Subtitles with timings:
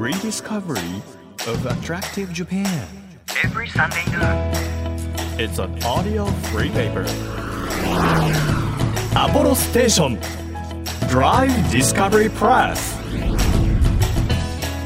[0.00, 1.02] rediscovery
[1.46, 2.86] of attractive Japan.
[3.44, 4.50] every Sunday noon.
[5.38, 7.04] It's an audio free paper.
[9.14, 10.18] Apollo Station
[11.10, 12.96] Drive Discovery Press.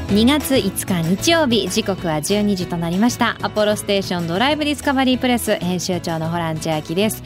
[0.09, 7.23] 2月5日日曜日時刻は12時となりましたアポロステーションドライブディスカバリープレス編集長のホラン千秋です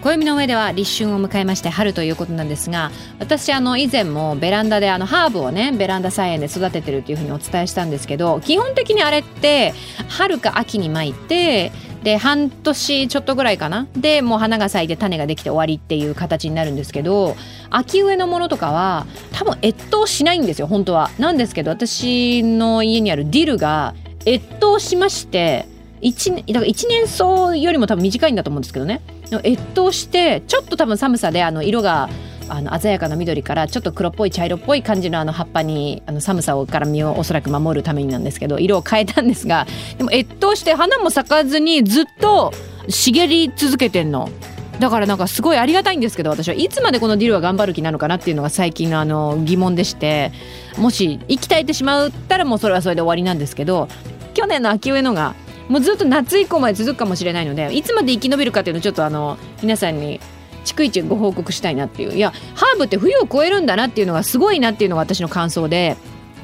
[0.00, 9.74] 暦の上では立春を迎えまして春ということなんですが私あの以前もベランダであのハーブをねベランダ菜園で育ててるっていうふうにお伝えしたんですけど基本的にあれって
[10.08, 11.72] 春か秋に巻いて
[12.02, 13.88] で半年ちょっとぐらいかな？
[13.96, 17.36] でもう花が咲いて種ができて終わりっていう形になるんですけど
[17.70, 21.10] 秋植えのものとかは多分越冬しないんですよ本当は。
[21.18, 23.94] なんですけど私の家にあるディルが
[24.24, 25.66] 越冬しまして
[26.02, 29.00] 1だから1年草よりも多分短いんだと思うんですけどね
[29.44, 32.08] 越冬してちょっと多分寒さであの色が
[32.48, 39.66] あの鮮やかな緑からちょっと黒っぽい茶色っぽい感じのあの葉っぱにあの寒さをから身をおそらく守るためになんですけど色を変えたんですが
[39.98, 42.52] でも越冬して花も咲かずにずっと
[42.88, 44.30] 茂り続けてんの。
[44.78, 50.30] だからなんかすごいありがたいんですけど私はいつまでこのディルは頑張る気なのかなっていうのが最近のあの疑問でして
[50.76, 53.88] もし息絶えてしまったらもうそれはそれで終わりなんですけど
[54.34, 55.34] 去年の秋植えのが
[55.68, 60.20] もうずっと夏以降まで続くかもしれないのでいつまで生き延びるかっていうのをちょっとあの皆さんに
[60.64, 65.96] 逐一ご報告したいなっていういやハーブって冬を越えるんだなっていうのがすごいなっていうのが私の感想で。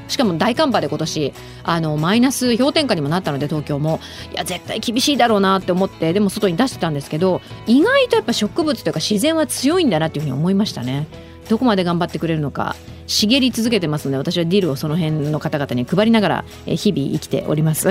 [0.06, 4.00] しかも大寒波で今年あのマイナス氷点下にもなったので東京も
[4.32, 11.06] いや絶対厳しいだろうなって思ってでも外に出してたんですけど意外とやっぱ植物というか自然は強いんだなっていうふうに思いましたね。
[11.48, 17.90] どこまで頑張ってくれるのか茂り続けてますので私はディルをその辺の方々に配りながら日々生きております。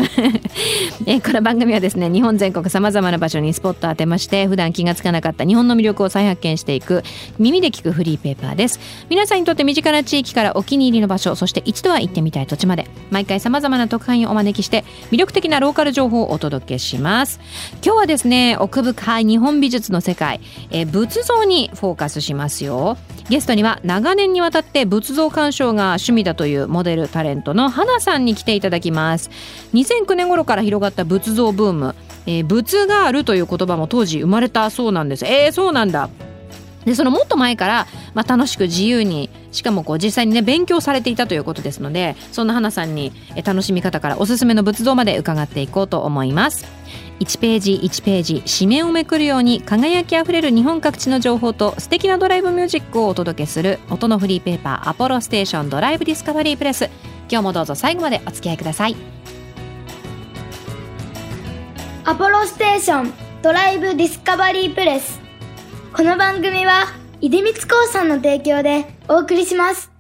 [1.06, 7.04] えこの番組はですね日本全国さまざまな場所にスポットを当てまして普段気がつかなかった日本の魅力を再発見していく
[7.38, 8.80] 耳で聞くフリーペーパーです。
[9.10, 17.40] 皆さんにとって身近な地域からお気に入りの場所そして一度は行ってみたい土地まで毎回さまざまな特派員をお招きして魅力的なローカル情報をお届けします。
[17.86, 20.40] 今日はですね奥深い日本美術の世界、
[20.72, 22.98] え仏像にフォーカスしますよ。
[23.30, 29.30] ゲストには長年にわたって仏仏像鑑賞が趣味だというモデルタレントの花さんに来ていただきます。
[29.74, 35.26] 2009年頃から広がった仏像ブーム、えー仏ガールという言葉も当時生まれたそうなんです。
[35.26, 36.10] えー、そうなんだ。
[36.86, 46.66] でそのもっと前から、まあ、楽しく自由にしかもこう実際にね勉強されていたということですのでそんな花さんに楽しみ方からおすすめの仏像まで伺っていこうと思います。
[47.20, 56.90] 1ページ1ページ紙面をめくるように輝きあふれる日本各地の情報と素敵なドライブミュージックをお届けする音のフリーペーパーアポロステーションドライブディスカバリープレス。
[57.30, 58.96] 今日もどうぞ最後までお付き合いください。
[62.06, 65.22] アポロステーションドライブディスカバリープレス。
[65.94, 66.88] この番組は
[67.22, 69.93] 出光興産の提供でお送りします。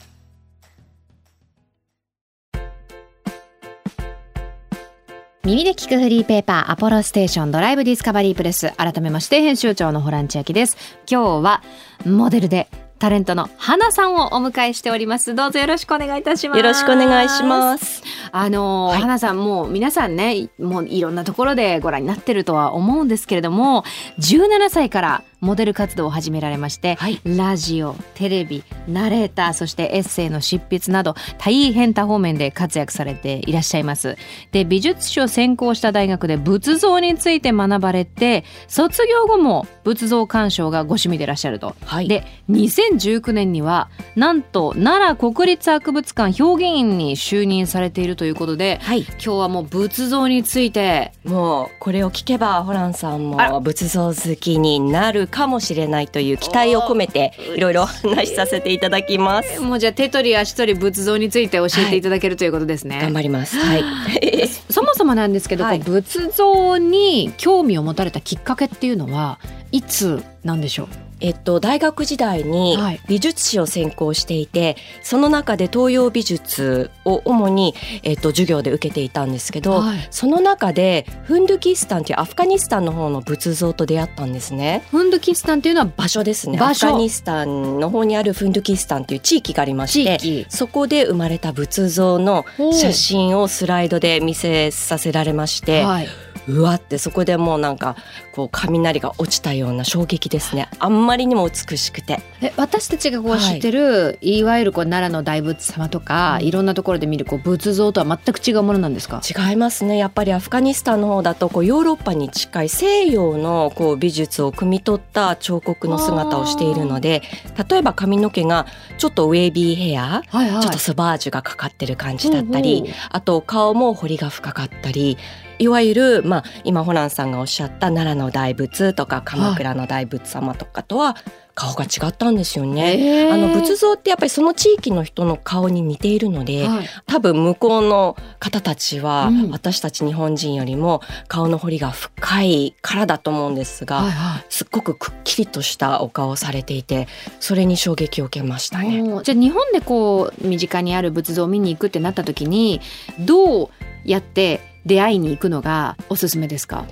[5.45, 10.77] 耳で聞くフリーペーパーアポロステーションドライブディスカバリープレス改めまして編集長のホラン千秋です。
[11.05, 11.61] 今日は
[12.05, 15.35] モデルでタレントの花さんをお迎えしております。
[15.35, 16.57] どうぞよろしくお願いいたします。
[16.57, 18.03] よろしくお願いします。
[18.31, 19.01] あのーはい。
[19.01, 23.83] 花さんもう皆さんねもういろんなところでご覧になってるとは思うんですけれども
[24.19, 34.17] 17歳からモデル活動を始められまして、はいラジオテレビナレーターそしてエッセイの執筆など大変多方面で活躍されていらっしゃいます。
[34.51, 41.75] で美術史を専攻した大学で仏像について学ばれて卒業後も仏像鑑賞がご趣味でいらっしゃると。
[41.85, 42.07] はい。
[42.07, 49.01] で2019年にはなんと奈良国立博物館表現員に就任されているということではい。
[49.01, 59.59] 今日はもう仏像についてもうこれを聞けばホランさんも仏像好きになるかもしれないという期待を込めていろいろお話しさせていただきます。
[59.59, 62.99] もうじゃあ手取り足取り仏像について教えていただけるということですね。
[63.01, 63.57] 頑張ります。
[63.57, 63.83] はい。
[64.69, 69.39] そもそもなんですけど、はい仏像に興味を持たれたきっかけっていうのは
[69.71, 70.87] いつなんでしょう？
[71.23, 79.79] えっと大学時代にはい美術史を専攻していて、その中で東洋美術を主にえっと授業で受けていたんですけど。
[79.79, 84.83] はいその中でフンドゥキスタンというアフガニスタンの方の仏像と出会ったんですね。
[84.91, 86.59] フンドキスタンっていうのは場所ですね。
[86.59, 96.07] アフガニスタンの方にあるフンドゥキスタンという地域がありまして、そこで生まれた仏像の写真をスライドで見せさせられまして、はい、
[96.47, 97.97] うわってそこでもうなんか
[98.33, 100.69] こう雷が落ちたような衝撃ですね。
[100.79, 102.21] あんまりにも美しくて。
[102.41, 106.53] え私たちがこうはい知ってる、い、わゆるこう奈良の大仏様とか、い。
[106.53, 109.21] ろんなところで見るこう仏像とは全く違うものなんですか？
[109.27, 109.97] 違いますね。
[109.97, 117.23] やっぱりアフガニスタンの方だとこうヨーロッパに近い西洋のこう美術を汲み取った彫刻の姿をしているので
[117.69, 118.67] 例えば髪の毛が
[118.97, 125.17] ちょっとウェービーヘアはいはちょっとスバージュがかかってる感じだったり、あと顔も彫りが深かったり
[125.59, 131.15] いわゆる、まあ、今ホランさんがおっしゃった奈良の大仏とか鎌倉の大仏様とかとは
[131.55, 133.29] 顔が違ったんですよね。
[133.31, 136.87] あの仏像ってやっぱりその地域の人の顔に似ているので、はい。
[137.05, 139.51] 多分向こうの方たちはうん。
[139.51, 144.45] 私たち日本人よりも顔の彫りが深いからだと思うんですが、はいはい。
[144.49, 147.07] すっごくくっきりとしたお顔をされていて
[147.39, 149.03] それに衝撃を受けましたね。
[149.23, 152.81] じゃあ日本でこう身近にある仏像を見に行くってなった時に
[153.19, 153.69] どう
[154.05, 156.85] やって出会いに行くのがおすすめですか？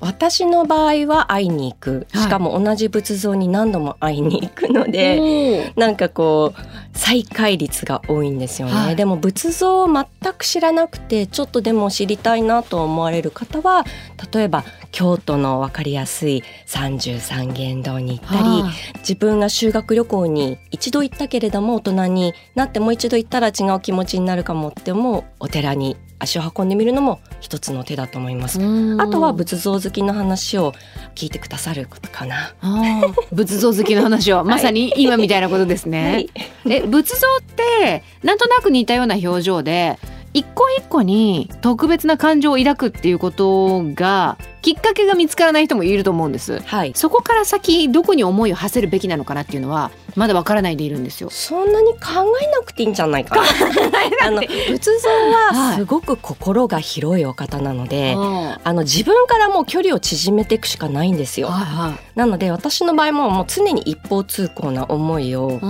[0.00, 2.08] 私の場合は会いに行く。
[2.10, 2.22] はい。
[2.24, 8.96] しかも同じ仏像に何度も会いに行くので、なんかこう再会率が多いんですよね、はい。
[8.96, 13.84] でも仏像を全く知らなくてちょっとでも知りたいなと思われる方は
[14.32, 28.58] 例えば京都の分かりやすい三十三間堂に行ったりあ自分が修学旅行に一度行ったけれども大人になってもう一度行ったら違う気持ちになるかもって思うお寺に足を運んでみるのも一つの手だと思います。
[28.58, 30.72] ーあとは仏像好きの話を
[31.14, 32.54] 聞いてくださることかな。
[33.32, 36.12] 仏像好きの話をまさに今みたいなことですね。
[36.12, 36.30] はい
[36.64, 39.98] で仏像ってなんとなく似たような表情で
[40.34, 46.60] 一個一個に特別な感情を抱くっていうことがきっかけが見つからない人もいると思うんです。
[46.60, 46.92] はい。
[46.94, 51.30] そこから先どこに思いを馳せるべきなのかなっていうのはまだわからないでいるんですよ。
[51.30, 51.98] そんなに考
[52.40, 53.42] えなくていいんじゃないかな。
[54.24, 61.48] あの仏像はすごく心が広いお方なので、はあの自分からもう距離を縮めていくしかないんですいよ。
[61.48, 65.60] はなので私の場合ももう常に一方通行な思いを。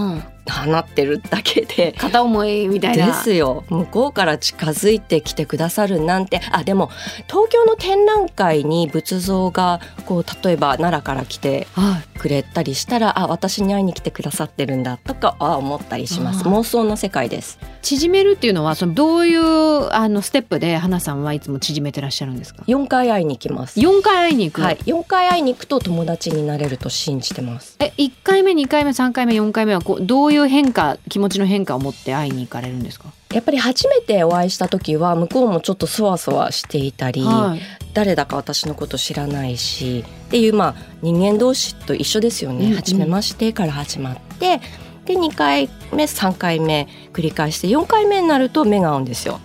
[0.50, 1.92] 放ってるだけで。
[1.92, 3.06] 片思いみたいな。
[3.06, 6.90] ですよ向こうから近づいてきてくださるなんてあでも
[7.28, 12.18] 東京の展覧会に仏像がこう例えば奈良から来てはい。
[12.18, 24.60] くれたりしたらあ私に会いに来てくださってるんだとかあ思ったりします妄想の世界です縮めるっていうのはそのどういうあのステップで花さんはいつも縮めてらっしゃるんですか？4回会いに行きます四回会いに行く。
[24.60, 33.12] はい、4回会いに行くと友達になれると信じてますえ一回目二回目三回目四回目はこうどういう変化気持ちの変化を持って会いに行かれるんですか？
[33.32, 37.60] やっぱり初めてお会いした時は向こうもちょっとそわそわしていたり、はい。
[37.94, 44.60] 誰だか私のこと知らないしっていうまあ人間同士と一緒ですよね、うんうん初めましてから始まって
[45.04, 49.40] で2回目3回目繰り返して4回目になると目が合うんですよ。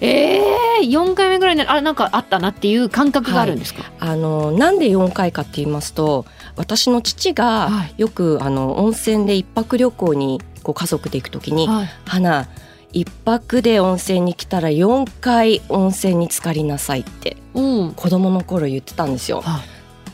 [0.00, 3.82] ええー、4回目ぐらいにあなんかあったなっていう感覚があるんですか？
[3.98, 6.24] あのなんで4回かって言いますと
[6.56, 11.88] 私の父がはいよくあの温泉で一泊旅行にこう家族で行く時にはい。
[12.06, 12.46] 「花
[12.92, 17.92] 一泊で温泉に来たら4回温泉に浸かりなさい」ってうん。
[17.94, 19.40] 子供の頃言ってたんですよ。
[19.42, 19.60] は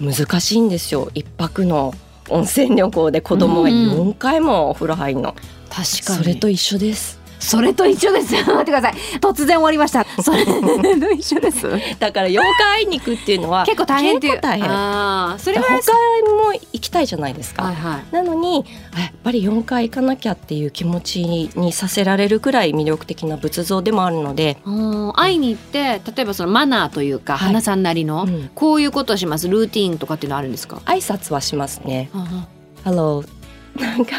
[0.01, 1.95] 難しいんですよ一泊の
[2.29, 5.35] 温泉旅行で子供が4回もお風呂入るの、
[5.71, 6.19] 確かに。
[6.19, 8.35] それと一緒ですそれと一緒です。
[8.35, 8.95] 待ってください。
[9.21, 10.05] 突然終わりました。
[10.23, 11.69] それと一緒です。
[12.01, 14.41] だから4回会いに行くっていうのは結構大変っていう。
[14.41, 15.65] 大変ああ、それは。
[15.65, 15.93] 他
[16.35, 18.15] も行きたいじゃないですか、はいはい。
[18.15, 18.65] なのに
[18.97, 32.27] あやっぱり4回行かなきゃっていう気持ちにさせられるくらい魅力的な仏像でもあるので、うん会いに行って例えばそのマナーというか、はい花さんなりの、うんこういうことをしますルーティーンとかっていうのあるんですか、挨拶はしますねうんうん
[32.65, 33.44] 「Hello」
[33.77, 34.13] なんか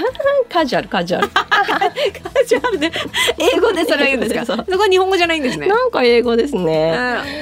[0.49, 1.29] カジュアルカジュアル。
[2.47, 2.91] ジュアルで
[3.37, 4.45] 英語でそれを言うんですか？
[4.45, 5.67] そこは日本語じゃないんですね。
[5.67, 6.91] なんか英語ですね。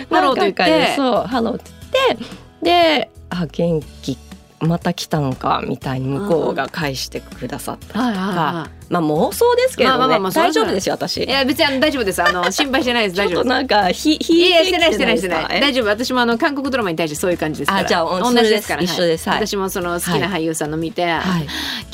[0.10, 0.94] ハローと言って。
[0.96, 1.72] そうハローって
[2.08, 2.26] 言って
[2.62, 4.18] であ元気
[4.64, 11.24] また来たのかみたいに向こうが返してくださったりとか、まあ妄想ですけどね、まあまあまあ大丈夫ですよ私。
[11.24, 11.26] い。
[11.26, 12.24] いや別に大丈夫です。
[12.24, 13.16] あの 心配してないです。
[13.18, 13.48] 大丈夫です。
[13.50, 15.46] なんかひひいやしてないしてないしてない。
[15.52, 15.60] え？
[15.60, 15.86] 大丈夫。
[15.88, 17.82] 私もあの韓国ドラマに対してそういう感じですから。
[17.82, 18.84] あじゃあ同じですから。
[18.84, 21.44] 一緒です私もその好きな俳優さんの見て、はい。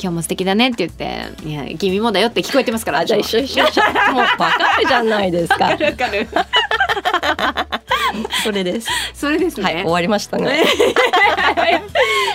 [0.00, 3.82] 日も素敵だねって言っていや君もだよって聞こえてますからあじゃあ一緒一緒一緒。
[4.12, 4.48] もうわか
[4.80, 5.64] るじゃないですか。
[5.64, 6.28] わかる
[8.44, 8.88] それです。
[9.14, 10.64] それですね、はい終わりましたね。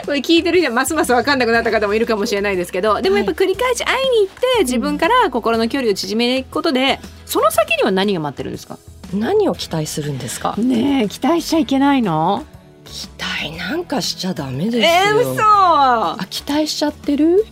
[0.05, 8.77] これ聞いてる人はますます分かんなくなった方もいるかもしれないですけどでもやっぱ繰り返し会いに行って自分から心の距離を縮めていくことでその先には何が待ってるんですか？
[9.13, 10.55] 何を期待するんですか？
[10.57, 12.45] ねえ期待しちゃいけないの？
[12.85, 14.83] 期待なんかしちゃダメですよ。
[14.83, 17.45] えー、嘘あ期待しちゃってる？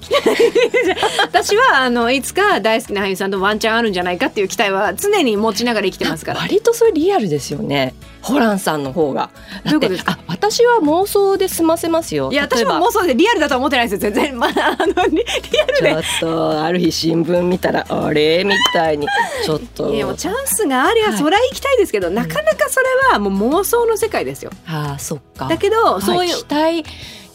[1.21, 6.39] 私はあのいつか大好きな俳優さんとワンチャンあるんじゃないかっていう期待は常に持ちながら生きてますから。
[6.39, 7.93] 割とそれリアルですよね。
[8.21, 9.31] ホランさんの方が。
[9.65, 12.31] どういうことですかあ私は妄想で済ませますよ。
[12.31, 14.49] いや私も妄想でリアルだとは思ってないですよ全然、まあ、
[14.79, 15.23] あのリリ
[15.61, 19.07] アルでちょっとある日新聞見たらあれみたいに
[19.43, 26.83] ちょっといやチャンスがありゃはいそりゃ行きたいですけど、なかなかそれはもう妄想の世界ですよああそっかだけど、そうはいいう期待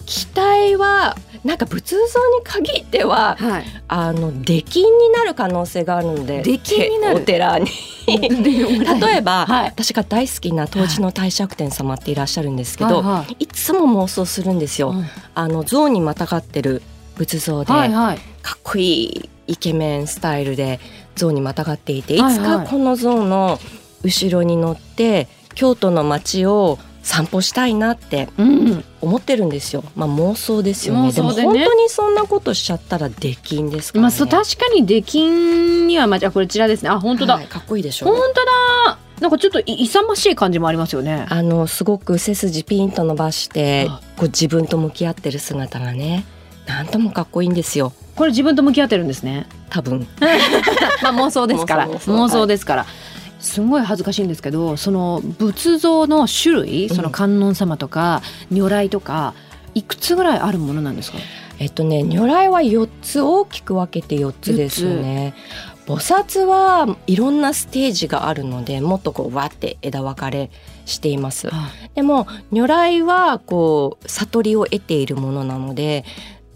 [0.06, 3.64] 期待はなんか仏像に限ってははい。
[3.88, 7.16] あの出禁になる可能性があるので出禁になる？
[7.18, 7.66] お寺に。
[8.06, 9.68] 例えば、はい。
[9.68, 13.04] 私が大好きな当時の帝釈天様っていらっしゃるんですけど、はい。
[13.04, 13.36] はい。
[13.40, 14.90] いつも妄想するんですよ。
[14.90, 15.04] うん
[15.34, 16.82] あの象にまたがってる
[17.16, 18.18] 仏像で、はいはい。
[18.42, 20.80] かっこいいイケメンスタイルで
[21.16, 22.34] 象にまたがっていていはい。
[22.34, 23.58] つかこの象の
[24.02, 26.78] 後ろに乗って京都の街を
[27.08, 28.84] 散歩したいなってうん。
[29.00, 29.82] 思ってるんですよ。
[29.96, 31.08] まあ妄想ですよね。
[31.08, 31.46] 妄想でね。
[31.46, 34.02] も本当にそんなことしちゃったら出禁ですからね。
[34.02, 36.90] まあそう確かに出禁にはまあじゃあこちらですね。
[36.90, 38.98] あ本当だ、はいかっこいいでしょ本当だ。
[39.20, 41.24] なんかちょっとい勇ましい感じもありますよね。
[41.30, 44.00] あのすごく背筋ピンと伸ばしてあ。
[44.18, 46.26] こう自分と向き合ってる姿がね
[46.66, 47.94] なんともかっこいいんですよ。
[48.16, 49.46] これ自分と向き合ってるんですね。
[49.70, 50.06] 多分。
[51.02, 51.88] まあ妄想ですから。
[51.88, 52.86] 妄想ですから、
[53.38, 59.34] すごい恥ずかしいんですけどその仏像の種類その観音様とか如来とか
[59.74, 61.18] いくつぐらいあるものなんですか？
[61.58, 65.34] えっとね如来は4つ大きく分けて4つですよね
[65.86, 70.50] 菩薩はいろんなステージがあるのでもっとこうわって枝分かれ
[70.84, 71.48] しています。
[71.94, 76.04] でも如来はこう悟りを得ているものなので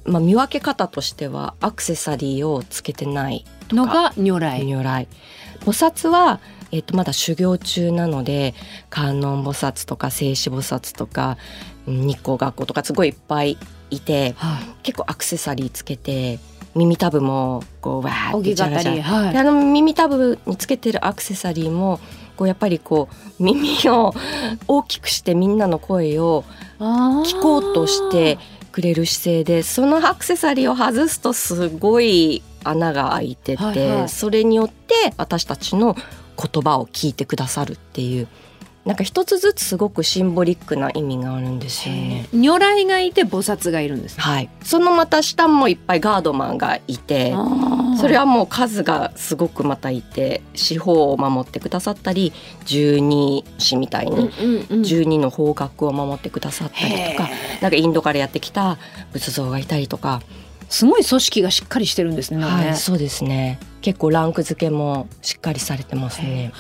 [0.05, 4.65] まあ、見分け方としてはアクセサリーをつけてないのが如来。
[4.65, 5.07] 如来。
[5.61, 6.41] 菩薩は、
[6.73, 8.55] えっとまだ修行中なので
[8.91, 11.37] 観音菩薩とか静止菩薩とか
[11.87, 13.59] うん日光学校とかすごいいっぱい
[13.91, 14.65] いてはい。
[14.83, 16.39] 結構アクセサリーつけて
[16.75, 18.97] 耳たぶもこうわーって荻ジャラジャラ。
[18.97, 19.33] 語りはい。
[19.33, 22.01] であの耳たぶにつけてるアクセサリーも
[22.37, 24.15] こうやっぱりこう耳を
[24.67, 26.45] 大きくしてみんなの声を
[26.81, 28.39] 聞こうとして
[28.73, 34.09] くれる姿勢でそのアクセサリーを外すとすごい穴が開いてて、はいはい。
[34.09, 35.95] それによって私たちの
[36.43, 38.29] 言葉を聞いてくださるっていう
[38.85, 42.27] なんか一つずつすごくシンボリックな意味があるんですよね。
[42.33, 44.23] 如来がいて菩薩がいるんですね。
[44.23, 47.33] はい、そのまた下もいっぱいガードマンがいて
[48.01, 52.33] それはもう数がすごくまたいて四方を守ってくださったり
[52.65, 57.29] 十二支みたいにうんうん12の方角を守ってくださったりとか、
[57.61, 58.79] なんかインドからやってきた
[59.13, 60.23] 仏像がいたりとか、
[60.69, 62.45] すごい組織がしっかりしてるんですね。
[62.45, 66.53] はい、そうですね結構ランク付けもしっかりされてますね。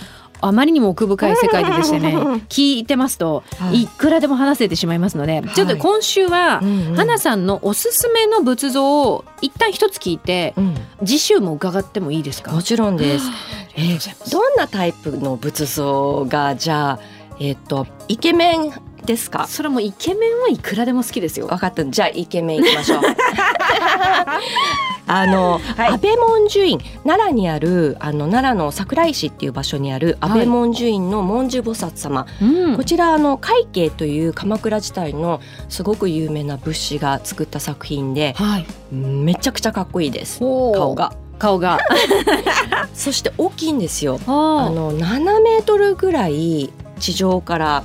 [0.44, 2.16] あまりにも奥深い世界ででしてね
[2.50, 3.82] 聞いてますと、はい。
[3.82, 5.48] い、くらでも話せてしまいますので、い。
[5.54, 6.96] ちょっと今週は、うんうん。
[6.96, 10.74] 花さんのおすすめの仏像を一旦一つ聞いてうん。
[11.04, 12.50] 次週も伺ってもいいですか？
[12.50, 13.24] もちろんです。
[13.30, 14.30] ありがとうございます。
[14.32, 16.98] どんなタイプの仏像がじゃあ
[17.38, 18.72] えっ、とイケメン
[19.06, 19.46] ですか？
[19.46, 21.46] それもイケメンはいくらでも好きですよ。
[21.46, 21.84] 分かった。
[21.84, 23.02] じゃあイケメンいきましょう。
[25.06, 25.88] あの、はい。
[25.90, 32.76] 安倍文殊院奈良にあるあの奈良の桜井市っていう場所にある安倍文殊院の文殊菩薩様、うん。
[32.76, 38.94] こちらあの海慶という鎌倉時代のすごく有名な仏師が作った作品ではい。
[38.94, 40.38] めちゃくちゃかっこいいです。
[40.40, 41.12] 顔顔が。
[41.38, 41.78] 顔が。
[42.94, 44.21] そして大きいんですよ。
[44.26, 47.82] ああの7メートルぐらい地上から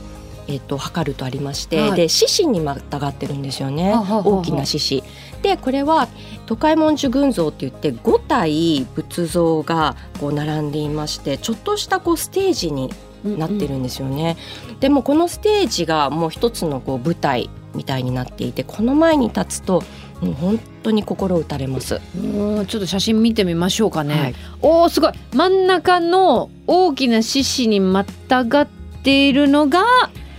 [0.48, 1.96] えっと測るとありまして、はい。
[1.96, 3.94] で獅子にまたがってるんですよね。
[3.96, 5.04] 大きな獅子。
[5.42, 6.08] でこれは
[6.46, 12.90] 都会文殊群像って言って5体仏像がこう並んでいましてちょっとしたこうステージに
[13.24, 14.38] なってるんですよね。
[14.80, 19.84] でもこのステージがもう一つのこう舞台みたいになっていてこの前に立つと
[20.22, 22.02] もう本当に心打たれます。
[22.16, 24.36] もうちょっと写真見てみましょうかね、はい。
[24.62, 25.12] おーすごい。
[25.34, 28.68] 真ん中の大きな獅子にまたがっ
[29.04, 29.84] ているのが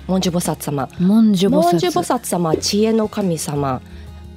[0.08, 0.88] 文殊菩薩様。
[0.98, 2.24] 文殊菩薩。
[2.24, 3.80] 様は知恵の神様。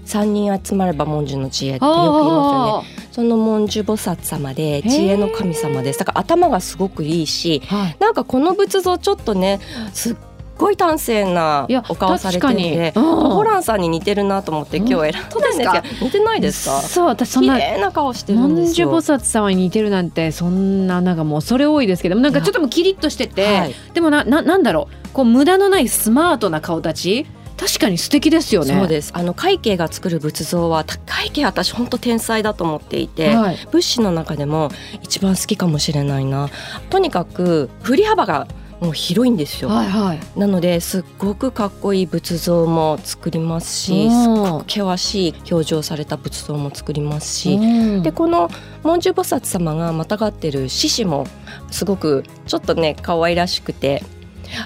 [0.03, 3.07] 三人集まれば文殊の知恵ってよく言いますよね。
[3.11, 5.99] その文殊菩薩様で知恵の神様です。
[5.99, 7.97] だから頭がすごくいいしはい。
[7.99, 9.59] なんかこの仏像ちょっとね
[9.93, 10.15] すっ
[10.61, 13.09] ごい端正なお顔されてるんで確かに。
[13.11, 13.29] うん。
[13.31, 16.81] ホランさんに似てるなと思って今日選んだんですけど似てないですか？
[16.81, 18.89] そう私そん綺な麗な顔してる文んですよ。
[18.89, 23.75] 殊菩薩様に似てるなんてそんななんかもうそれ多いですけどなんかちょっともうキリッとしてて、はい。
[23.93, 25.09] でもなななんだろう？
[25.09, 27.25] こう無駄のないスマートな顔立ち？
[27.57, 28.73] 確かに素敵ですよね。
[28.73, 29.11] そうです。
[29.13, 34.71] あの海慶が作る仏像は海慶私本当天才だと思っていて、はい、物資の中でも
[35.03, 36.49] 一番好きかもしれないな。
[36.89, 38.47] とにかく振り幅が
[38.81, 39.69] もう広いんですよ。
[39.69, 48.49] はいはいなのですっごくかっこいい仏像も作りますしすっごく険しい表情された仏像も作りますし、うんでこの
[48.83, 51.27] 文殊菩薩様がまたがってる獅子も
[51.69, 54.03] すごくちょっとね可愛らしくて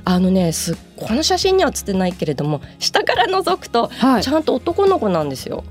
[0.05, 5.65] あのねすこの写真には写ってないけれども下から覗くとはいちゃんと男の子なんですよ。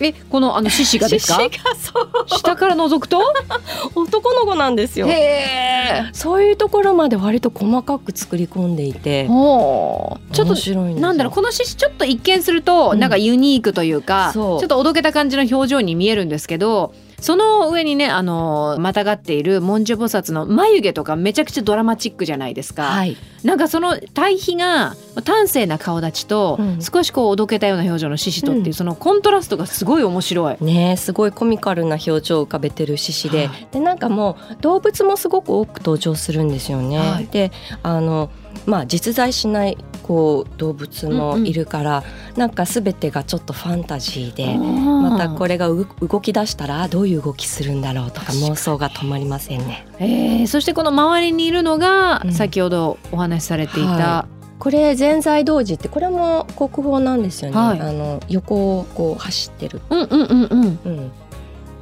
[0.00, 1.34] えこのあの獅子がですか？
[1.40, 2.28] 獅子がそう。
[2.28, 3.20] 下から覗くと？
[3.94, 5.06] 男の子なんですよ。
[5.08, 9.26] へそういうところまで割と細かく作り込んでいて。
[9.26, 12.98] ちょっと面白いなんだろうこの獅子ちょっと一見するとうん。
[12.98, 14.60] なんかユニークというか、そう。
[14.60, 16.92] ちょっとおどけた感じの表情に見えるんですけど
[17.24, 23.16] その上にねあのまたがっている文殊菩薩の眉毛とかめちゃくちゃドラマチックじゃないですか、はい。
[23.42, 26.82] なんかその対比が端正な顔立ちと、うん。
[26.82, 28.74] 少しこうおどけたような表情の獅子とっていう、うん。
[28.74, 30.62] そのコントラストがすごい面白い。
[30.62, 36.98] ねすごいコミカルな表情を浮かべてる獅子で、はでなんかもう動物もすごく多く登場するんですよね。
[36.98, 37.26] はい。
[37.26, 37.52] で
[37.82, 38.28] あの
[38.66, 42.04] まあ実在しないこう動物もいるから、
[42.36, 44.56] なんか全てがちょっとファンタジーで。
[44.56, 49.86] またこれ、れがう動き出したらどういう動きするんだろうとか妄想が止まりませんね。
[49.98, 57.56] えーそしてこの周りにいるのが、うん先ほどお話しされていた、はこれ全財童子ってこれも国宝なんですよね。
[57.56, 59.80] はいあの横をこう走ってる。
[59.90, 61.12] うんうんうんうんうん。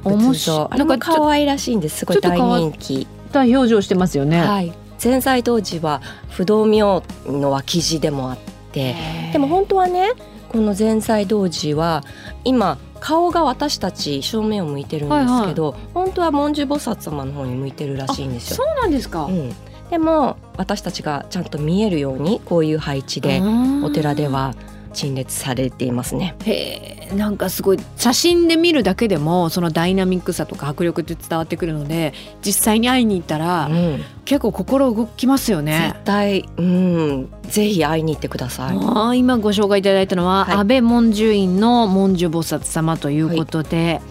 [0.03, 1.99] 面仏白い像あれも可愛らしいんです。
[1.99, 3.07] すごい大人気。
[3.31, 4.41] た表情してますよね。
[4.41, 4.73] はい。
[5.03, 8.37] 全財童子は不動明の脇地でもあっ
[8.71, 8.95] て、
[9.33, 10.11] でも本当はね、
[10.47, 12.05] この全財童子は
[12.45, 18.55] 今顔が私たち正面を向いてるんですけど、本当は文殊菩薩様の方に向いてるらしいんですよ。
[18.55, 19.25] そうなんですか。
[19.25, 19.53] うん。
[19.89, 23.41] でも私たちがちゃんと見えるようにこういう配置で
[23.83, 24.55] お寺では
[24.93, 26.35] 陳列されていますね。
[26.45, 34.03] へえなんかすごい写真で見るだけでもそのダイナミックさとか迫力って伝わってくるので実際に会いに行ったら、うん。
[34.25, 36.03] 結構心動きますよね絶。
[36.05, 38.77] 対うんぜひ会いに行ってください。
[38.77, 44.01] あー今ご紹介いただいたのは、はい安倍文殊院の文殊菩薩様ということで、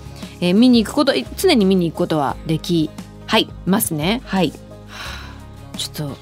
[0.41, 2.91] えー見に行くこと常に見に行くことはでき
[3.27, 4.21] はいますね。
[4.25, 4.53] はい。
[5.79, 6.17] ちょっと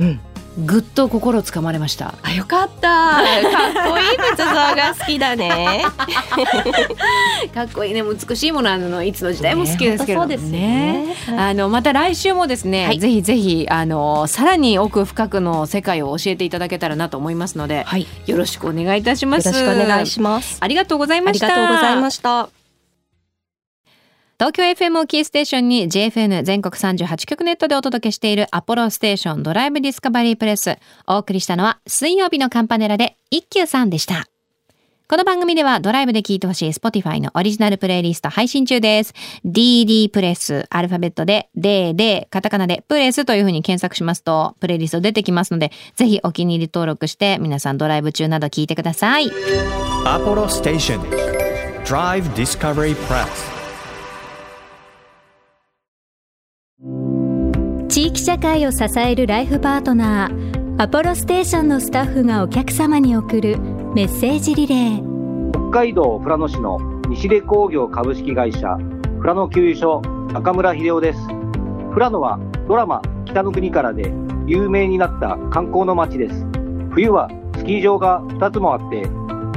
[0.00, 0.20] うん。
[0.58, 2.14] ぐっと心つかまれました。
[2.22, 2.88] あよかった。
[2.88, 5.84] かっこいい仏像が好きだね。
[7.52, 10.36] かっこいいね美しいものあのいつの時代も好きですけれどもね。
[10.36, 18.06] ねあのまた来週もですね、はいぜひぜひあのさらに奥深くの世界を教えていただけたらなと思いますので、はい。
[18.26, 19.48] よよろしくお願いいたします。
[19.48, 20.58] ろしくお願いします。
[20.60, 21.48] ありがとうございありました。
[21.48, 22.55] がとうございました。
[24.38, 30.76] 東京 FM をキーステーションに JFN 全国38局ネットでお届けしているアポロステーションドライブディスカバリープレス。
[31.06, 34.26] お送りしたのは水曜日のカンパネラで一休さんでした。
[35.08, 39.14] この番組ではドライブで聴いてほしい Spotify のオリジナルプレイリスト配信中です。
[39.46, 49.30] DD プレス、アルファベットで DD、カタカナでプレスというふうに検索しますと、プレイリスト出てきますので、ぜひお気に入り登録して皆さんドライブ中など聞いてください。
[50.04, 51.00] Apollo Station
[51.86, 53.55] Drive Discovery Press
[57.96, 63.58] 地域社会を支えるライフパートナーアポロステーションのスタッフがお客様に送る
[63.94, 65.50] メッセージリレー。
[65.70, 66.78] 北海道富良野市の
[67.08, 71.26] 西出工業株式会社富良野給油所中村秀夫です。
[71.26, 74.12] 富良野はドラマ北の国からで
[74.46, 76.44] 有名になった観光の街です。
[76.90, 79.04] 冬はスキー場が2つもあって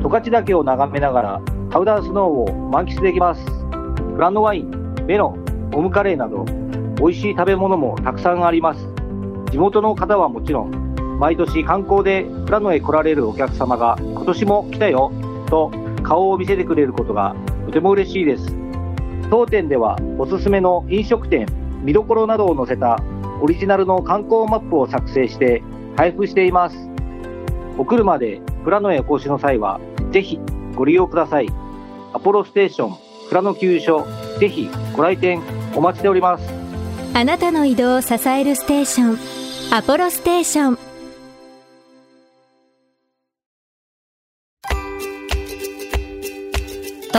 [0.02, 3.45] 十勝岳を眺めながらパウダースノーを満喫できます。
[3.97, 4.71] 富良野ワイン
[5.06, 6.45] メロンオムカレーなど
[7.00, 8.86] 美味しい食べ物もたくさんあります。
[9.52, 15.12] 地元の方はもちろん毎年観光で富良野へ来られるお客様が今年も来たよ
[15.50, 15.72] と
[16.04, 17.36] 顔を見せてくれることが
[17.66, 18.56] とても嬉しいです。
[19.30, 21.48] 当店ではおすすめの飲食店
[21.84, 23.02] 見どころなどを載せた
[23.42, 25.64] オリジナルの観光マップを作成して
[25.96, 26.90] 配布しています。
[27.78, 29.80] お車で富良野へお越しの際は
[30.12, 30.38] ぜひ
[30.76, 31.48] ご利用ください。
[32.12, 32.98] アポロステーション
[33.30, 34.06] 富良野給油所
[34.40, 35.42] ぜひご来店
[35.76, 36.59] お待ちしております。
[37.13, 40.88] あなたの移動を支えるステーションアポロステーション。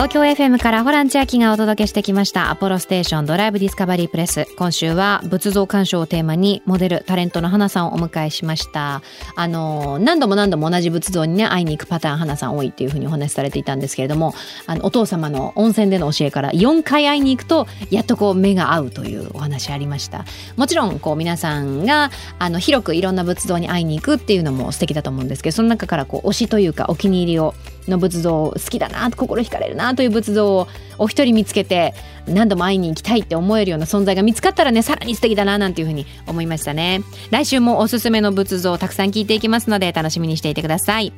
[0.01, 2.49] 東京 FM からホラン千秋がお届けしてきました。
[2.49, 9.03] アポロステーションドライブディスカバリープレス今週は仏像鑑賞をテーマにモデルタレントの花さんをお迎えしました。
[9.35, 14.33] あの何度も何度も同じ仏像にね会いに行くパターン花さん多いっていうふうにお話しされていたんですけれども
[14.65, 20.25] あのお父様の温泉での教えから4回会いに行くとやっとこう目が合うというお話ありました。
[20.55, 22.09] もちろんこう皆さんが
[22.39, 27.53] あの広くいろんな仏像に会いに行くっていうのも素敵だと思うんですけどその中からこう推しというかお気に入りを
[27.87, 30.67] の仏像好きだな心惹かれるなという仏像を
[30.97, 31.93] お一人見つけて
[32.27, 37.01] 何度も会いに行きたいって思えるような存在が見つかったらねさらに素敵だななんていうふうに思いましたね。
[37.31, 41.13] 来週もおすすめの仏像をたくさん聞いていきますので楽しみにしていてください。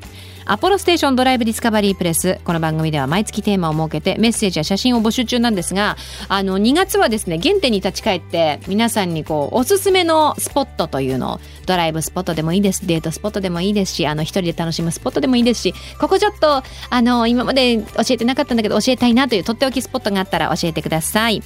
[0.46, 5.96] アポロステーションドライブディスカバリープレスこの番組では毎月テーマを設けてメッセージや写真を募集中なんですが
[6.28, 21.42] あの2月はですね原点に立ち返って皆さんにこうおすすめのスポットというのをドライブスポットでもいいですデートスポットでもいいですしあの一人で楽しむスポットでもいいですしここちょっとあの今まで教えてなかったんだけど教えたいなというとっておきスポットがあったら教えてください。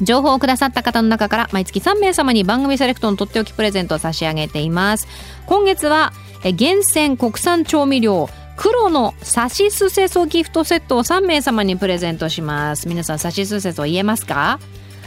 [0.00, 5.06] 情報をくださった方の中から毎月3名様に番組セレクトのとっておきプレゼントを差し上げています。
[5.46, 6.12] 今月は
[6.50, 12.88] 厳選国産調味料黒のさしすせそギフトセットを3名様にプレゼントします。
[12.88, 14.60] 皆さんさしすせそ言えますか？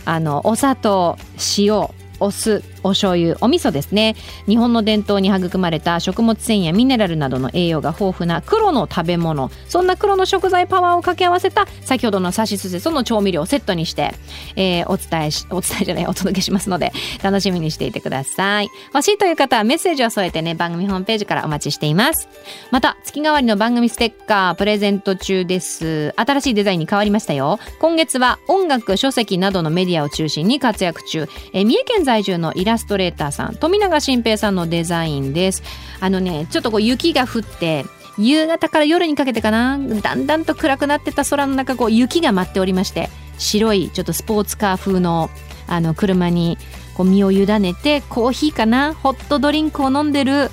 [0.05, 1.17] あのお砂糖
[1.57, 1.87] 塩
[2.25, 4.15] お酢お醤油お味噌ですね。
[4.47, 9.49] 日本の伝統に育まれた食物繊維やミネラルなどの栄養が豊富な黒の食べ物。
[9.67, 14.13] そんな黒の食材パワーを掛け合わせた先ほどのさしすせその調味料をセットにして、
[14.55, 16.91] えーお伝えしお伝えじゃないお届けしますので
[17.23, 18.69] 楽しみにしていてください。
[18.93, 22.27] 欲しいという方はメッセージを添えてね番組ホームページからお待ちしています。
[22.71, 26.13] また月替わりの番組ステッカープレゼント中です。
[26.17, 27.59] 新しいデザインに変わりましたよ。
[27.79, 31.27] 今月は音楽書籍などのメディアを中心に活躍中。
[31.53, 35.63] えー三重県在住のイラストレーターさん富永新平さんのデザインです。
[35.99, 37.85] あのねちょっとこう雪が降って
[38.17, 45.29] 夕方から夜にかけてかなだんだんと暗くなってた空の中こう雪が舞っておりまして白いちょっとスポーツカー風の
[45.67, 46.57] あの車に
[46.95, 50.51] こう身を委ねてコーヒーかなホットドリンクを飲んでる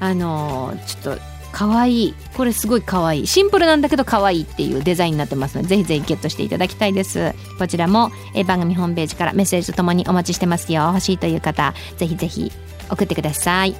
[0.00, 2.14] あのちょっと可愛い。
[2.36, 3.26] これすごい可愛い。
[3.26, 7.34] シンプルなんだけど可愛いっていうデザインになってますのでぜひぜひゲットしていただきたいです。
[7.58, 10.82] こちらもえ番組ホームページからメッセージとともにお待ちしてますよ。
[10.88, 12.52] 欲しいという方ぜひぜひ
[12.90, 13.74] 送ってください。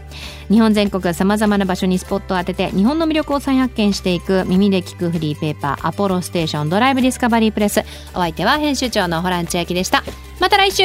[0.50, 7.80] 日本全国さまざまな場所にスポットを当てて日本の魅力を再発見していく耳で聞くフリーペーパーアポロステーションドライブディスカバリープレス。
[8.14, 10.02] お相手は編集長のホラン千秋でした。
[10.40, 10.84] また来週!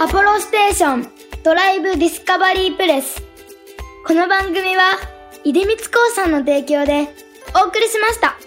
[0.00, 1.08] アポロステーション
[1.42, 3.27] ドライブディスカバリープレス。
[4.08, 4.98] この番組は
[5.44, 7.08] 出光興産の提供で
[7.54, 8.38] お送りしました。